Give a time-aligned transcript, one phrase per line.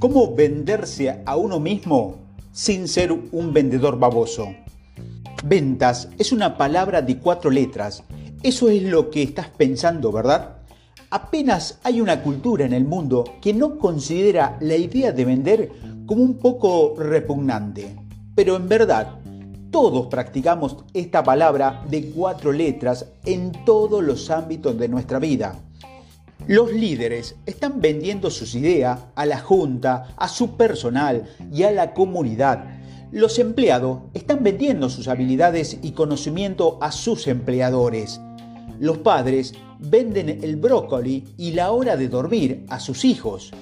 [0.00, 2.16] ¿Cómo venderse a uno mismo
[2.52, 4.48] sin ser un vendedor baboso?
[5.44, 8.02] Ventas es una palabra de cuatro letras.
[8.42, 10.56] Eso es lo que estás pensando, ¿verdad?
[11.10, 15.72] Apenas hay una cultura en el mundo que no considera la idea de vender
[16.06, 17.94] como un poco repugnante.
[18.34, 19.18] Pero en verdad,
[19.70, 25.60] todos practicamos esta palabra de cuatro letras en todos los ámbitos de nuestra vida.
[26.50, 31.22] Los líderes están vendiendo sus ideas a la junta, a su personal
[31.52, 32.64] y a la comunidad.
[33.12, 38.20] Los empleados están vendiendo sus habilidades y conocimiento a sus empleadores.
[38.80, 43.52] Los padres venden el brócoli y la hora de dormir a sus hijos.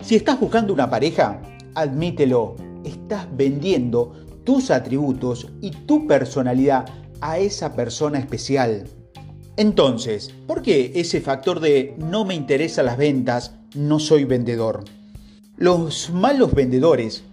[0.00, 1.42] Si estás buscando una pareja,
[1.74, 4.14] admítelo, estás vendiendo
[4.44, 6.86] tus atributos y tu personalidad
[7.20, 8.84] a esa persona especial.
[9.60, 14.84] Entonces, ¿por qué ese factor de no me interesan las ventas, no soy vendedor?
[15.58, 17.24] Los malos vendedores,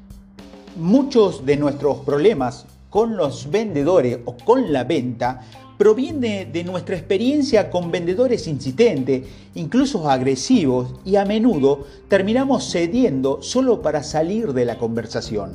[0.76, 5.40] muchos de nuestros problemas con los vendedores o con la venta
[5.78, 9.24] proviene de nuestra experiencia con vendedores insistentes,
[9.56, 15.54] incluso agresivos, y a menudo terminamos cediendo solo para salir de la conversación.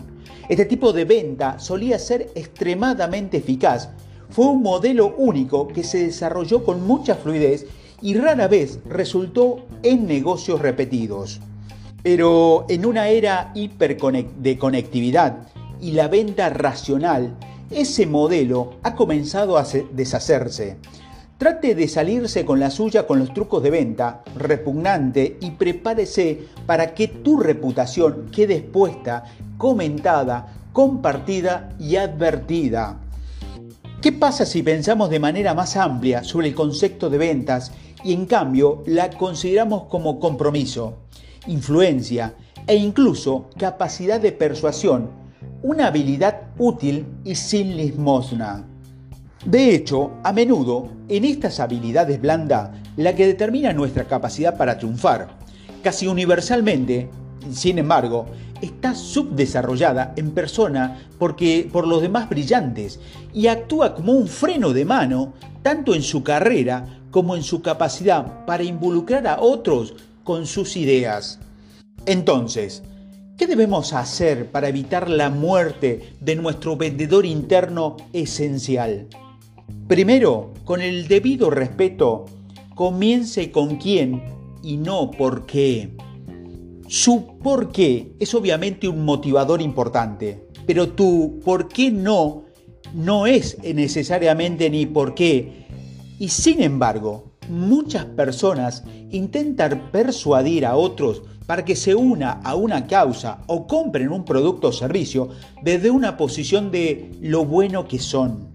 [0.49, 3.91] Este tipo de venta solía ser extremadamente eficaz
[4.33, 7.67] fue un modelo único que se desarrolló con mucha fluidez
[8.01, 11.41] y rara vez resultó en negocios repetidos.
[12.03, 15.49] Pero en una era de conectividad
[15.81, 17.37] y la venta racional,
[17.71, 20.79] ese modelo ha comenzado a deshacerse.
[21.37, 26.95] Trate de salirse con la suya con los trucos de venta, repugnante, y prepárese para
[26.95, 29.25] que tu reputación quede expuesta,
[29.59, 33.02] comentada, compartida y advertida.
[34.03, 37.71] ¿Qué pasa si pensamos de manera más amplia sobre el concepto de ventas
[38.03, 41.05] y en cambio la consideramos como compromiso,
[41.47, 42.35] influencia
[42.67, 45.09] e incluso capacidad de persuasión,
[45.63, 48.67] una habilidad útil y sin limosna?
[49.47, 55.29] De hecho, a menudo, en estas habilidades blandas, la que determina nuestra capacidad para triunfar.
[55.81, 57.09] Casi universalmente,
[57.51, 58.27] sin embargo,
[58.61, 63.01] está subdesarrollada en persona porque por los demás brillantes
[63.35, 68.45] y actúa como un freno de mano tanto en su carrera como en su capacidad
[68.47, 69.95] para involucrar a otros
[70.25, 71.41] con sus ideas.
[72.07, 72.83] Entonces,
[73.37, 79.09] ¿qué debemos hacer para evitar la muerte de nuestro vendedor interno esencial?
[79.89, 82.25] Primero, con el debido respeto,
[82.75, 84.23] comience con quién
[84.63, 85.95] y no por qué.
[86.93, 92.43] Su por qué es obviamente un motivador importante, pero tu por qué no
[92.93, 95.69] no es necesariamente ni por qué.
[96.19, 102.87] Y sin embargo, muchas personas intentan persuadir a otros para que se una a una
[102.87, 105.31] causa o compren un producto o servicio
[105.63, 108.53] desde una posición de lo bueno que son.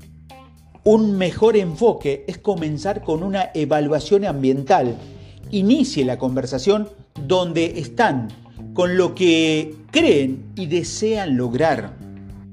[0.83, 4.95] Un mejor enfoque es comenzar con una evaluación ambiental.
[5.51, 6.89] Inicie la conversación
[7.25, 8.27] donde están,
[8.73, 11.93] con lo que creen y desean lograr.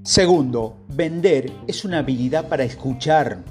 [0.04, 3.42] Segundo, vender es una habilidad para escuchar.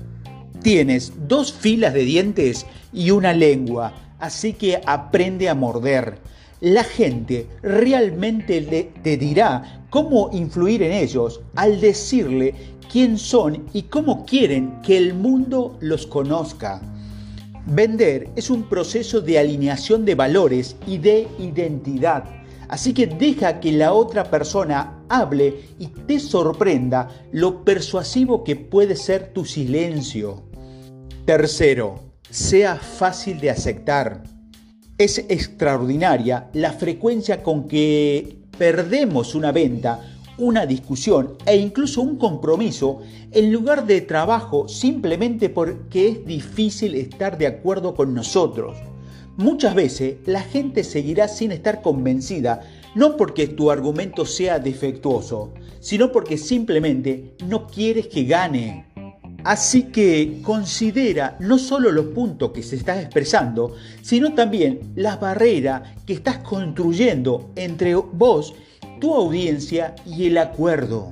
[0.62, 6.20] Tienes dos filas de dientes y una lengua, así que aprende a morder.
[6.62, 12.56] La gente realmente te dirá cómo influir en ellos al decirle
[12.90, 16.82] quién son y cómo quieren que el mundo los conozca.
[17.66, 22.26] Vender es un proceso de alineación de valores y de identidad.
[22.68, 28.96] Así que deja que la otra persona hable y te sorprenda lo persuasivo que puede
[28.96, 30.44] ser tu silencio.
[31.26, 34.24] Tercero, sea fácil de aceptar.
[34.98, 43.02] Es extraordinaria la frecuencia con que perdemos una venta una discusión e incluso un compromiso
[43.32, 48.78] en lugar de trabajo simplemente porque es difícil estar de acuerdo con nosotros.
[49.38, 52.62] Muchas veces la gente seguirá sin estar convencida,
[52.94, 58.86] no porque tu argumento sea defectuoso, sino porque simplemente no quieres que gane.
[59.44, 65.82] Así que considera no solo los puntos que se están expresando, sino también las barreras
[66.06, 68.54] que estás construyendo entre vos
[69.04, 71.10] tu audiencia y el acuerdo.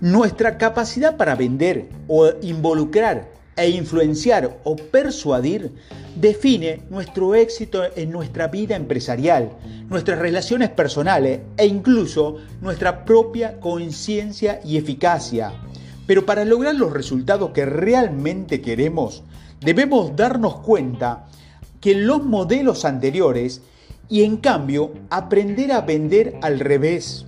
[0.00, 5.70] Nuestra capacidad para vender o involucrar e influenciar o persuadir
[6.16, 9.52] define nuestro éxito en nuestra vida empresarial,
[9.88, 15.52] nuestras relaciones personales e incluso nuestra propia conciencia y eficacia.
[16.04, 19.22] Pero para lograr los resultados que realmente queremos,
[19.60, 21.28] debemos darnos cuenta
[21.80, 23.62] que los modelos anteriores
[24.08, 27.27] y en cambio aprender a vender al revés.